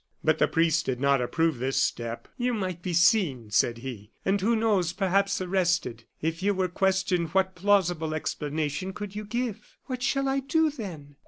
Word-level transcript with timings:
But 0.23 0.39
the 0.39 0.47
priest 0.47 0.87
did 0.87 0.99
not 0.99 1.21
approve 1.21 1.59
this 1.59 1.79
step. 1.79 2.27
"You 2.35 2.55
might 2.55 2.81
be 2.81 2.91
seen," 2.91 3.51
said 3.51 3.77
he, 3.77 4.09
"and 4.25 4.41
who 4.41 4.55
knows 4.55 4.93
perhaps 4.93 5.39
arrested. 5.41 6.05
If 6.23 6.41
you 6.41 6.55
were 6.55 6.69
questioned, 6.69 7.27
what 7.35 7.53
plausible 7.53 8.15
explanation 8.15 8.93
could 8.93 9.15
you 9.15 9.25
give?" 9.25 9.77
"What 9.85 10.01
shall 10.01 10.27
I 10.27 10.39
do, 10.39 10.71
then?" 10.71 11.17